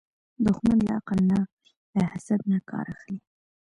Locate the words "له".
0.85-0.91, 1.97-2.03